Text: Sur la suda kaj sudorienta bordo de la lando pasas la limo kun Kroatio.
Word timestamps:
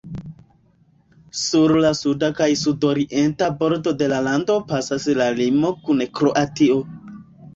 Sur 1.39 1.73
la 1.83 1.89
suda 1.97 2.29
kaj 2.39 2.47
sudorienta 2.61 3.49
bordo 3.61 3.93
de 3.99 4.07
la 4.13 4.21
lando 4.29 4.55
pasas 4.71 5.05
la 5.21 5.27
limo 5.41 5.75
kun 5.85 6.03
Kroatio. 6.21 6.79